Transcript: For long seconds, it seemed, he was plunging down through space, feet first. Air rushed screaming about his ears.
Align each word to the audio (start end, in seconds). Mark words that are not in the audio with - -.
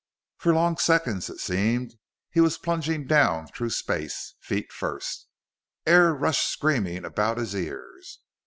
For 0.37 0.51
long 0.51 0.77
seconds, 0.79 1.29
it 1.29 1.37
seemed, 1.37 1.93
he 2.31 2.39
was 2.39 2.57
plunging 2.57 3.05
down 3.05 3.45
through 3.45 3.69
space, 3.69 4.33
feet 4.39 4.73
first. 4.73 5.27
Air 5.85 6.11
rushed 6.11 6.47
screaming 6.49 7.05
about 7.05 7.37
his 7.37 7.53
ears. 7.53 8.17